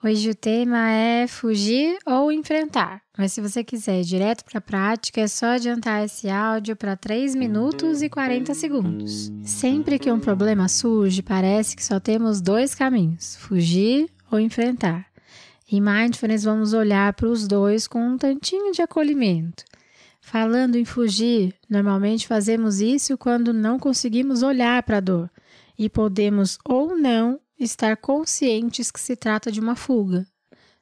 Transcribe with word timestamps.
Hoje 0.00 0.30
o 0.30 0.34
tema 0.34 0.92
é 0.92 1.26
fugir 1.26 1.98
ou 2.06 2.30
enfrentar. 2.30 3.02
Mas 3.18 3.32
se 3.32 3.40
você 3.40 3.64
quiser 3.64 4.00
ir 4.00 4.04
direto 4.04 4.44
para 4.44 4.58
a 4.58 4.60
prática, 4.60 5.20
é 5.20 5.26
só 5.26 5.46
adiantar 5.46 6.04
esse 6.04 6.28
áudio 6.28 6.76
para 6.76 6.94
3 6.94 7.34
minutos 7.34 8.00
e 8.00 8.08
40 8.08 8.54
segundos. 8.54 9.32
Sempre 9.42 9.98
que 9.98 10.08
um 10.08 10.20
problema 10.20 10.68
surge, 10.68 11.20
parece 11.20 11.74
que 11.74 11.84
só 11.84 11.98
temos 11.98 12.40
dois 12.40 12.76
caminhos: 12.76 13.34
fugir 13.40 14.08
ou 14.30 14.38
enfrentar. 14.38 15.04
Em 15.68 15.80
Mindfulness, 15.80 16.44
vamos 16.44 16.74
olhar 16.74 17.12
para 17.14 17.26
os 17.26 17.48
dois 17.48 17.88
com 17.88 18.00
um 18.00 18.16
tantinho 18.16 18.70
de 18.70 18.80
acolhimento. 18.80 19.64
Falando 20.20 20.76
em 20.76 20.84
fugir, 20.84 21.56
normalmente 21.68 22.28
fazemos 22.28 22.80
isso 22.80 23.18
quando 23.18 23.52
não 23.52 23.80
conseguimos 23.80 24.44
olhar 24.44 24.80
para 24.84 24.98
a 24.98 25.00
dor 25.00 25.28
e 25.76 25.88
podemos 25.90 26.56
ou 26.64 26.96
não 26.96 27.40
estar 27.58 27.96
conscientes 27.96 28.90
que 28.90 29.00
se 29.00 29.16
trata 29.16 29.50
de 29.50 29.60
uma 29.60 29.74
fuga. 29.74 30.26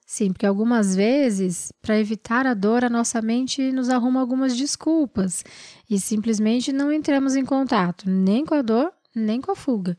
Sim, 0.04 0.32
porque 0.32 0.46
algumas 0.46 0.94
vezes, 0.94 1.72
para 1.82 1.98
evitar 1.98 2.46
a 2.46 2.54
dor, 2.54 2.84
a 2.84 2.88
nossa 2.88 3.20
mente 3.20 3.72
nos 3.72 3.88
arruma 3.88 4.20
algumas 4.20 4.56
desculpas 4.56 5.44
e 5.90 5.98
simplesmente 5.98 6.72
não 6.72 6.92
entramos 6.92 7.34
em 7.34 7.44
contato 7.44 8.08
nem 8.08 8.46
com 8.46 8.54
a 8.54 8.62
dor, 8.62 8.92
nem 9.12 9.40
com 9.40 9.50
a 9.50 9.56
fuga. 9.56 9.98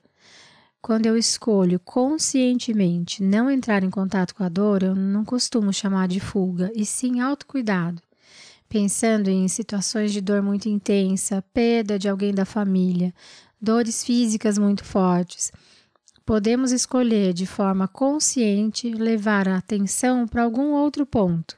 Quando 0.82 1.08
eu 1.08 1.18
escolho 1.18 1.78
conscientemente 1.82 3.22
não 3.22 3.52
entrar 3.52 3.84
em 3.84 3.90
contato 3.90 4.34
com 4.34 4.44
a 4.44 4.50
dor, 4.50 4.84
eu 4.84 4.96
não 4.96 5.26
costumo 5.26 5.74
chamar 5.74 6.08
de 6.08 6.22
fuga, 6.22 6.72
e 6.74 6.86
sim 6.86 7.20
autocuidado. 7.20 8.02
Pensando 8.70 9.30
em 9.30 9.46
situações 9.50 10.14
de 10.14 10.22
dor 10.22 10.42
muito 10.42 10.70
intensa, 10.70 11.44
perda 11.54 12.00
de 12.00 12.08
alguém 12.08 12.34
da 12.34 12.46
família, 12.46 13.14
dores 13.60 14.06
físicas 14.06 14.58
muito 14.58 14.86
fortes 14.86 15.52
podemos 16.28 16.74
escolher 16.74 17.32
de 17.32 17.46
forma 17.46 17.88
consciente 17.88 18.92
levar 18.92 19.48
a 19.48 19.56
atenção 19.56 20.28
para 20.28 20.44
algum 20.44 20.74
outro 20.74 21.06
ponto. 21.06 21.58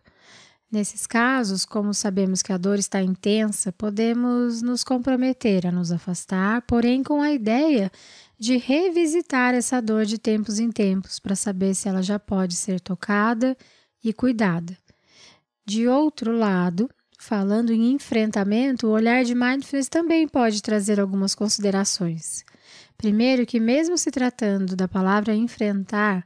Nesses 0.72 1.08
casos, 1.08 1.66
como 1.66 1.92
sabemos 1.92 2.44
que 2.44 2.54
a 2.54 2.58
dor 2.58 2.78
está 2.78 3.02
intensa, 3.02 3.72
podemos 3.72 4.62
nos 4.62 4.84
comprometer 4.84 5.66
a 5.66 5.72
nos 5.72 5.92
afastar, 5.92 6.62
porém 6.68 7.02
com 7.02 7.20
a 7.20 7.32
ideia 7.32 7.92
de 8.38 8.58
revisitar 8.58 9.56
essa 9.56 9.82
dor 9.82 10.06
de 10.06 10.20
tempos 10.20 10.60
em 10.60 10.72
tempos 10.72 11.18
para 11.18 11.36
saber 11.36 11.74
se 11.74 11.90
ela 11.90 12.04
já 12.04 12.20
pode 12.20 12.56
ser 12.56 12.80
tocada 12.80 13.58
e 14.04 14.14
cuidada. 14.14 14.78
De 15.66 15.88
outro 15.88 16.32
lado, 16.32 16.88
falando 17.18 17.74
em 17.74 17.92
enfrentamento, 17.92 18.86
o 18.86 18.92
olhar 18.92 19.24
de 19.26 19.34
mindfulness 19.34 19.90
também 19.90 20.28
pode 20.28 20.62
trazer 20.62 21.00
algumas 21.00 21.34
considerações. 21.34 22.46
Primeiro, 23.00 23.46
que 23.46 23.62
mesmo 23.62 23.98
se 23.98 24.12
tratando 24.12 24.76
da 24.76 24.86
palavra 24.86 25.34
enfrentar, 25.34 26.26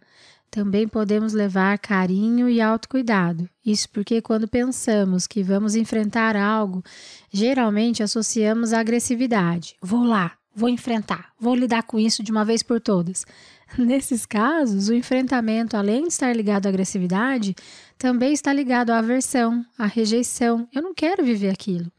também 0.49 0.87
podemos 0.87 1.31
levar 1.31 1.77
carinho 1.77 2.49
e 2.49 2.59
autocuidado. 2.59 3.47
Isso 3.63 3.87
porque, 3.91 4.23
quando 4.23 4.47
pensamos 4.47 5.27
que 5.27 5.43
vamos 5.43 5.75
enfrentar 5.75 6.35
algo, 6.35 6.83
geralmente 7.31 8.01
associamos 8.01 8.73
a 8.73 8.79
agressividade. 8.79 9.75
Vou 9.83 10.03
lá, 10.03 10.31
vou 10.55 10.67
enfrentar, 10.67 11.31
vou 11.39 11.53
lidar 11.53 11.83
com 11.83 11.99
isso 11.99 12.23
de 12.23 12.31
uma 12.31 12.43
vez 12.43 12.63
por 12.63 12.81
todas. 12.81 13.23
Nesses 13.77 14.25
casos, 14.25 14.89
o 14.89 14.95
enfrentamento, 14.95 15.77
além 15.77 16.01
de 16.01 16.07
estar 16.07 16.35
ligado 16.35 16.65
à 16.65 16.69
agressividade, 16.69 17.53
também 17.99 18.33
está 18.33 18.51
ligado 18.51 18.89
à 18.89 18.97
aversão, 18.97 19.63
à 19.77 19.85
rejeição. 19.85 20.67
Eu 20.73 20.81
não 20.81 20.95
quero 20.95 21.23
viver 21.23 21.51
aquilo. 21.51 21.91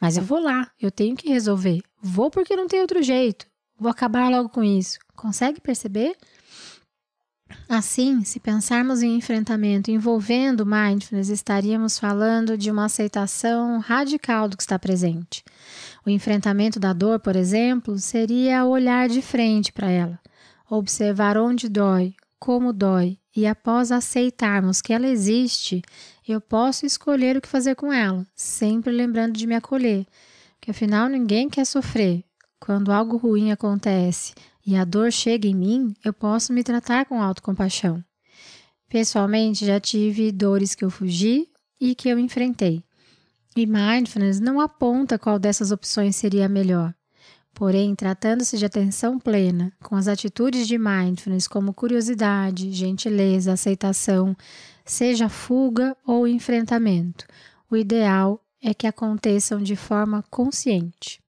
Mas 0.00 0.16
eu 0.16 0.22
vou 0.22 0.40
lá, 0.40 0.70
eu 0.80 0.90
tenho 0.90 1.14
que 1.14 1.28
resolver. 1.28 1.82
Vou 2.00 2.30
porque 2.30 2.56
não 2.56 2.66
tem 2.66 2.80
outro 2.80 3.02
jeito. 3.02 3.46
Vou 3.78 3.90
acabar 3.90 4.30
logo 4.30 4.48
com 4.48 4.64
isso. 4.64 4.98
Consegue 5.14 5.60
perceber? 5.60 6.16
Assim, 7.68 8.24
se 8.24 8.40
pensarmos 8.40 9.02
em 9.02 9.16
enfrentamento 9.16 9.90
envolvendo 9.90 10.66
mindfulness, 10.66 11.28
estaríamos 11.28 11.98
falando 11.98 12.56
de 12.56 12.70
uma 12.70 12.86
aceitação 12.86 13.78
radical 13.78 14.48
do 14.48 14.56
que 14.56 14.62
está 14.62 14.78
presente. 14.78 15.44
O 16.04 16.10
enfrentamento 16.10 16.80
da 16.80 16.92
dor, 16.92 17.20
por 17.20 17.36
exemplo, 17.36 17.98
seria 17.98 18.64
olhar 18.64 19.08
de 19.08 19.22
frente 19.22 19.72
para 19.72 19.90
ela, 19.90 20.18
observar 20.68 21.36
onde 21.36 21.68
dói, 21.68 22.14
como 22.38 22.72
dói, 22.72 23.18
e 23.34 23.46
após 23.46 23.92
aceitarmos 23.92 24.80
que 24.80 24.92
ela 24.92 25.06
existe, 25.06 25.82
eu 26.26 26.40
posso 26.40 26.86
escolher 26.86 27.36
o 27.36 27.40
que 27.40 27.48
fazer 27.48 27.74
com 27.74 27.92
ela, 27.92 28.26
sempre 28.34 28.92
lembrando 28.92 29.36
de 29.36 29.46
me 29.46 29.54
acolher, 29.54 30.06
que 30.60 30.70
afinal 30.70 31.08
ninguém 31.08 31.48
quer 31.48 31.64
sofrer, 31.64 32.24
quando 32.60 32.92
algo 32.92 33.16
ruim 33.16 33.50
acontece 33.50 34.34
e 34.66 34.76
a 34.76 34.84
dor 34.84 35.12
chega 35.12 35.46
em 35.46 35.54
mim, 35.54 35.94
eu 36.04 36.12
posso 36.12 36.52
me 36.52 36.64
tratar 36.64 37.06
com 37.06 37.22
autocompaixão. 37.22 38.02
Pessoalmente, 38.88 39.64
já 39.64 39.78
tive 39.78 40.32
dores 40.32 40.74
que 40.74 40.84
eu 40.84 40.90
fugi 40.90 41.48
e 41.80 41.94
que 41.94 42.08
eu 42.08 42.18
enfrentei. 42.18 42.82
E 43.56 43.66
mindfulness 43.66 44.40
não 44.40 44.60
aponta 44.60 45.18
qual 45.18 45.38
dessas 45.38 45.70
opções 45.70 46.16
seria 46.16 46.46
a 46.46 46.48
melhor. 46.48 46.94
Porém, 47.54 47.94
tratando-se 47.94 48.58
de 48.58 48.66
atenção 48.66 49.18
plena, 49.18 49.72
com 49.82 49.96
as 49.96 50.08
atitudes 50.08 50.68
de 50.68 50.76
mindfulness 50.76 51.48
como 51.48 51.72
curiosidade, 51.72 52.70
gentileza, 52.70 53.54
aceitação, 53.54 54.36
seja 54.84 55.28
fuga 55.28 55.96
ou 56.06 56.28
enfrentamento, 56.28 57.26
o 57.70 57.76
ideal 57.76 58.44
é 58.62 58.74
que 58.74 58.86
aconteçam 58.86 59.62
de 59.62 59.74
forma 59.74 60.22
consciente. 60.30 61.25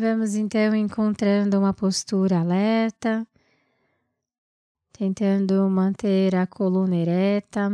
Vamos 0.00 0.36
então 0.36 0.76
encontrando 0.76 1.58
uma 1.58 1.74
postura 1.74 2.38
alerta, 2.38 3.26
tentando 4.92 5.68
manter 5.68 6.36
a 6.36 6.46
coluna 6.46 6.94
ereta. 6.94 7.68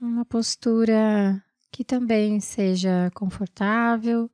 Uma 0.00 0.24
postura 0.24 1.44
que 1.70 1.84
também 1.84 2.40
seja 2.40 3.10
confortável. 3.12 4.30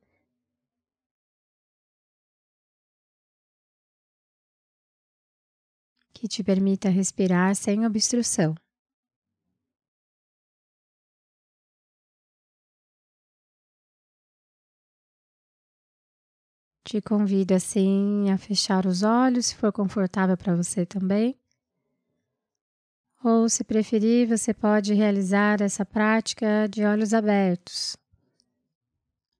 Que 6.13 6.29
te 6.29 6.41
permita 6.41 6.87
respirar 6.87 7.57
sem 7.57 7.85
obstrução. 7.85 8.55
Te 16.91 16.99
convido 17.01 17.53
assim 17.53 18.29
a 18.29 18.37
fechar 18.37 18.85
os 18.85 19.01
olhos, 19.01 19.45
se 19.45 19.55
for 19.55 19.71
confortável 19.71 20.35
para 20.35 20.53
você 20.53 20.85
também. 20.85 21.39
Ou, 23.23 23.47
se 23.47 23.63
preferir, 23.63 24.27
você 24.27 24.53
pode 24.53 24.93
realizar 24.93 25.61
essa 25.61 25.85
prática 25.85 26.67
de 26.69 26.83
olhos 26.83 27.13
abertos. 27.13 27.95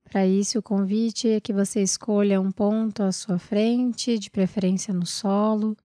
Para 0.06 0.26
isso, 0.26 0.60
o 0.60 0.64
convite 0.64 1.28
é 1.28 1.42
que 1.42 1.52
você 1.52 1.82
escolha 1.82 2.40
um 2.40 2.54
ponto 2.54 3.04
à 3.04 3.12
sua 3.12 3.38
frente, 3.38 4.18
de 4.18 4.32
preferência 4.32 4.94
no 4.94 5.06
solo, 5.06 5.76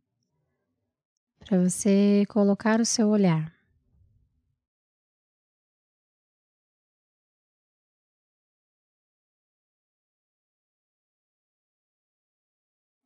para 1.40 1.58
você 1.58 2.22
colocar 2.28 2.80
o 2.80 2.86
seu 2.86 3.08
olhar. 3.08 3.55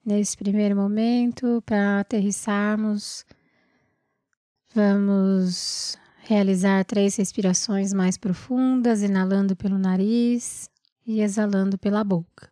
Nesse 0.04 0.36
primeiro 0.36 0.74
momento, 0.74 1.62
para 1.66 2.00
aterrissarmos, 2.00 3.24
vamos 4.74 5.98
realizar 6.22 6.84
três 6.84 7.16
respirações 7.16 7.92
mais 7.92 8.16
profundas, 8.16 9.02
inalando 9.02 9.54
pelo 9.54 9.78
nariz 9.78 10.70
e 11.06 11.20
exalando 11.20 11.76
pela 11.76 12.02
boca. 12.02 12.50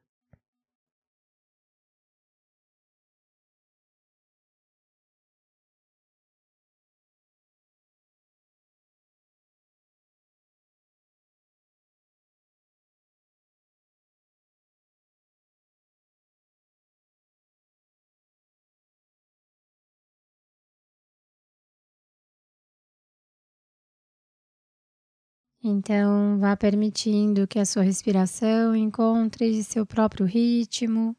Então, 25.69 26.39
vá 26.39 26.57
permitindo 26.57 27.47
que 27.47 27.59
a 27.59 27.67
sua 27.67 27.83
respiração 27.83 28.75
encontre 28.75 29.63
seu 29.63 29.85
próprio 29.85 30.25
ritmo, 30.25 31.15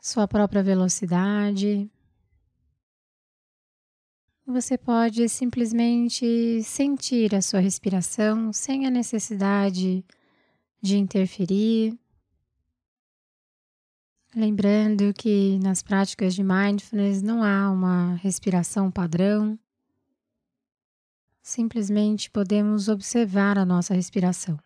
sua 0.00 0.26
própria 0.26 0.62
velocidade. 0.62 1.90
Você 4.46 4.78
pode 4.78 5.28
simplesmente 5.28 6.62
sentir 6.62 7.34
a 7.34 7.42
sua 7.42 7.60
respiração 7.60 8.50
sem 8.50 8.86
a 8.86 8.90
necessidade 8.90 10.02
de 10.80 10.96
interferir. 10.96 11.98
Lembrando 14.34 15.12
que 15.12 15.58
nas 15.58 15.82
práticas 15.82 16.34
de 16.34 16.42
mindfulness 16.42 17.20
não 17.20 17.42
há 17.42 17.70
uma 17.70 18.14
respiração 18.14 18.90
padrão. 18.90 19.58
Simplesmente 21.48 22.28
podemos 22.28 22.88
observar 22.88 23.56
a 23.56 23.64
nossa 23.64 23.94
respiração. 23.94 24.58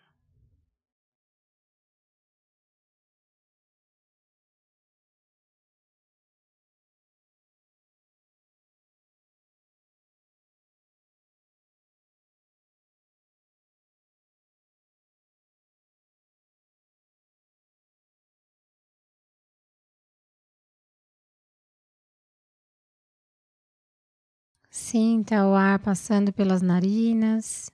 Sinta 24.71 25.45
o 25.49 25.55
ar 25.57 25.81
passando 25.81 26.33
pelas 26.33 26.63
narinas, 26.63 27.73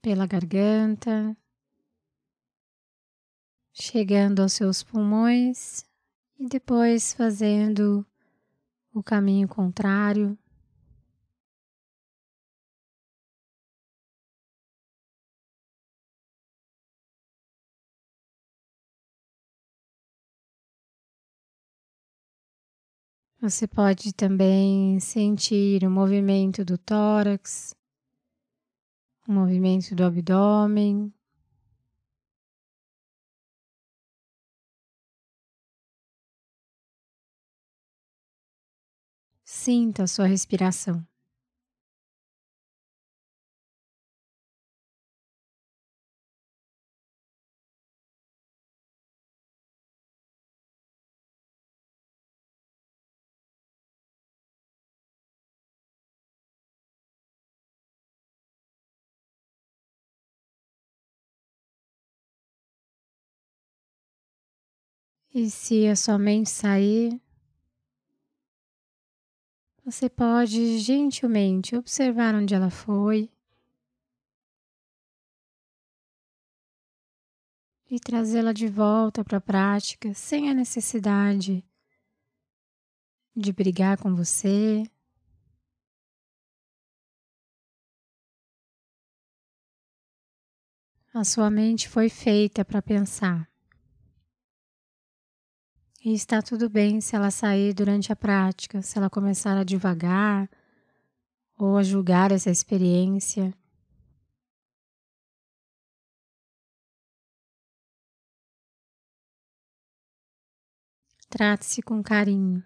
pela 0.00 0.24
garganta, 0.24 1.36
chegando 3.72 4.40
aos 4.40 4.52
seus 4.52 4.84
pulmões 4.84 5.84
e 6.38 6.46
depois 6.46 7.12
fazendo 7.12 8.06
o 8.94 9.02
caminho 9.02 9.48
contrário. 9.48 10.38
Você 23.40 23.68
pode 23.68 24.12
também 24.12 24.98
sentir 24.98 25.84
o 25.84 25.90
movimento 25.90 26.64
do 26.64 26.76
tórax, 26.76 27.72
o 29.28 29.32
movimento 29.32 29.94
do 29.94 30.02
abdômen. 30.02 31.14
Sinta 39.44 40.02
a 40.02 40.06
sua 40.08 40.26
respiração. 40.26 41.06
E 65.32 65.50
se 65.50 65.86
a 65.86 65.94
sua 65.94 66.18
mente 66.18 66.48
sair, 66.48 67.20
você 69.84 70.08
pode 70.08 70.78
gentilmente 70.78 71.76
observar 71.76 72.34
onde 72.34 72.54
ela 72.54 72.70
foi 72.70 73.30
e 77.90 77.98
trazê-la 77.98 78.52
de 78.52 78.68
volta 78.68 79.24
para 79.24 79.38
a 79.38 79.40
prática 79.40 80.12
sem 80.14 80.50
a 80.50 80.54
necessidade 80.54 81.64
de 83.34 83.52
brigar 83.52 83.96
com 83.98 84.14
você. 84.14 84.82
A 91.14 91.24
sua 91.24 91.50
mente 91.50 91.88
foi 91.88 92.08
feita 92.08 92.64
para 92.64 92.82
pensar. 92.82 93.48
E 96.04 96.14
está 96.14 96.40
tudo 96.40 96.70
bem 96.70 97.00
se 97.00 97.16
ela 97.16 97.30
sair 97.30 97.74
durante 97.74 98.12
a 98.12 98.16
prática, 98.16 98.80
se 98.82 98.96
ela 98.96 99.10
começar 99.10 99.56
a 99.56 99.64
devagar 99.64 100.48
ou 101.58 101.76
a 101.76 101.82
julgar 101.82 102.30
essa 102.30 102.50
experiência. 102.50 103.52
Trate-se 111.28 111.82
com 111.82 112.02
carinho. 112.02 112.62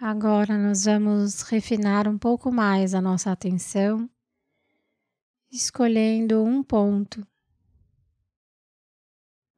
Agora 0.00 0.56
nós 0.56 0.84
vamos 0.84 1.42
refinar 1.42 2.06
um 2.06 2.16
pouco 2.16 2.52
mais 2.52 2.94
a 2.94 3.00
nossa 3.00 3.32
atenção, 3.32 4.08
escolhendo 5.50 6.40
um 6.44 6.62
ponto 6.62 7.26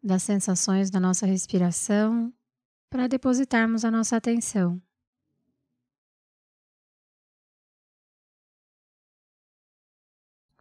das 0.03 0.23
sensações 0.23 0.91
da 0.91 0.99
nossa 0.99 1.27
respiração 1.27 2.33
para 2.89 3.07
depositarmos 3.07 3.85
a 3.85 3.91
nossa 3.91 4.17
atenção. 4.17 4.81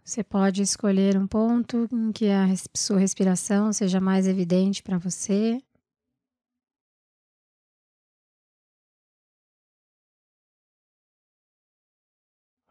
Você 0.04 0.26
pode 0.26 0.62
escolher 0.62 1.16
um 1.18 1.26
ponto 1.26 1.88
em 1.94 2.12
que 2.12 2.30
a 2.30 2.48
sua 2.76 3.00
respiração 3.00 3.72
seja 3.72 4.02
mais 4.02 4.28
evidente 4.28 4.84
para 4.84 4.98
você. 4.98 5.64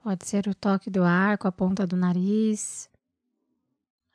Pode 0.09 0.27
ser 0.27 0.49
o 0.49 0.55
toque 0.55 0.88
do 0.88 1.05
ar 1.05 1.37
com 1.37 1.47
a 1.47 1.53
ponta 1.53 1.87
do 1.87 1.95
nariz, 1.95 2.88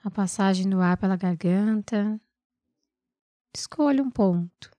a 0.04 0.10
passagem 0.10 0.68
do 0.68 0.82
ar 0.82 0.98
pela 0.98 1.16
garganta. 1.16 2.20
Escolha 3.56 4.02
um 4.02 4.10
ponto. 4.10 4.72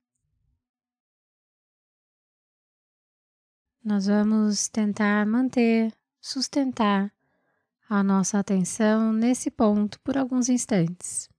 Nós 3.81 4.07
vamos 4.07 4.67
tentar 4.67 5.25
manter, 5.25 5.93
sustentar 6.19 7.09
a 7.89 8.03
nossa 8.03 8.37
atenção 8.37 9.13
nesse 9.13 9.49
ponto 9.49 9.97
por 10.01 10.17
alguns 10.17 10.49
instantes. 10.49 11.29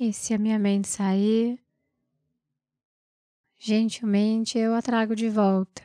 E 0.00 0.12
se 0.12 0.32
a 0.32 0.38
minha 0.38 0.60
mente 0.60 0.86
sair, 0.86 1.58
gentilmente 3.58 4.56
eu 4.56 4.72
a 4.72 4.80
trago 4.80 5.16
de 5.16 5.28
volta. 5.28 5.82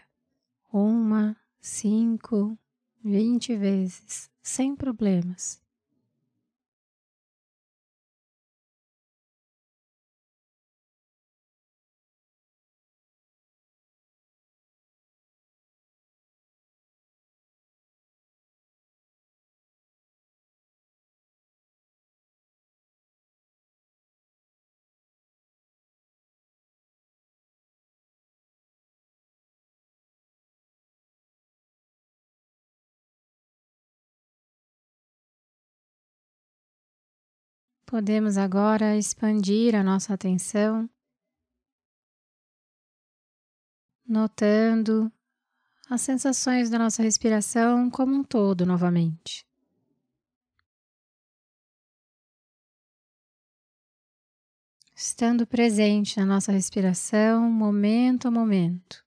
Uma, 0.71 1.35
cinco, 1.59 2.55
vinte 3.03 3.57
vezes, 3.57 4.29
sem 4.43 4.75
problemas. 4.75 5.62
Podemos 37.93 38.39
agora 38.39 38.97
expandir 38.97 39.75
a 39.75 39.83
nossa 39.83 40.15
atenção, 40.15 40.89
notando 44.03 45.11
as 45.87 46.01
sensações 46.01 46.71
da 46.71 46.79
nossa 46.79 47.03
respiração 47.03 47.91
como 47.91 48.15
um 48.15 48.23
todo 48.23 48.65
novamente. 48.65 49.45
Estando 54.95 55.45
presente 55.45 56.19
na 56.19 56.25
nossa 56.25 56.51
respiração, 56.51 57.47
momento 57.51 58.27
a 58.27 58.31
momento. 58.31 59.02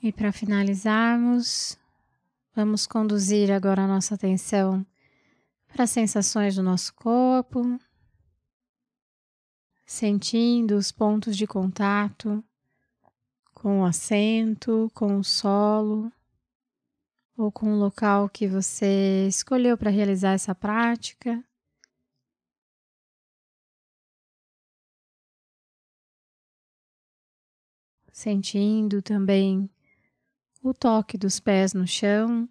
E 0.00 0.12
para 0.12 0.30
finalizarmos, 0.30 1.76
vamos 2.54 2.86
conduzir 2.86 3.50
agora 3.50 3.82
a 3.82 3.86
nossa 3.88 4.14
atenção 4.14 4.86
para 5.66 5.84
as 5.84 5.90
sensações 5.90 6.54
do 6.54 6.62
nosso 6.62 6.94
corpo, 6.94 7.80
sentindo 9.84 10.76
os 10.76 10.92
pontos 10.92 11.36
de 11.36 11.48
contato 11.48 12.44
com 13.52 13.80
o 13.80 13.84
assento, 13.84 14.88
com 14.94 15.18
o 15.18 15.24
solo 15.24 16.12
ou 17.36 17.50
com 17.50 17.72
o 17.72 17.78
local 17.78 18.28
que 18.28 18.46
você 18.46 19.26
escolheu 19.26 19.76
para 19.76 19.90
realizar 19.90 20.30
essa 20.32 20.54
prática. 20.54 21.42
Sentindo 28.12 29.02
também 29.02 29.68
o 30.62 30.72
toque 30.72 31.18
dos 31.18 31.40
pés 31.40 31.72
no 31.74 31.86
chão. 31.86 32.48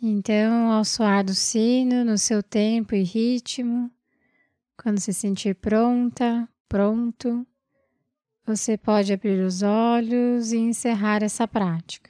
Então, 0.00 0.70
ao 0.70 0.84
soar 0.84 1.24
do 1.24 1.34
sino, 1.34 2.04
no 2.04 2.16
seu 2.16 2.40
tempo 2.42 2.94
e 2.94 3.02
ritmo, 3.02 3.90
quando 4.76 5.00
se 5.00 5.12
sentir 5.12 5.54
pronta, 5.56 6.48
pronto, 6.68 7.46
você 8.48 8.78
pode 8.78 9.12
abrir 9.12 9.44
os 9.44 9.62
olhos 9.62 10.52
e 10.52 10.56
encerrar 10.56 11.22
essa 11.22 11.46
prática. 11.46 12.08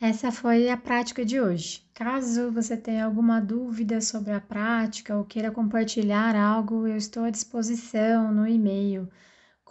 Essa 0.00 0.32
foi 0.32 0.68
a 0.68 0.76
prática 0.76 1.24
de 1.24 1.40
hoje. 1.40 1.86
Caso 1.94 2.50
você 2.50 2.76
tenha 2.76 3.04
alguma 3.04 3.40
dúvida 3.40 4.00
sobre 4.00 4.32
a 4.32 4.40
prática 4.40 5.16
ou 5.16 5.24
queira 5.24 5.52
compartilhar 5.52 6.34
algo, 6.34 6.88
eu 6.88 6.96
estou 6.96 7.22
à 7.22 7.30
disposição 7.30 8.34
no 8.34 8.44
e-mail 8.44 9.08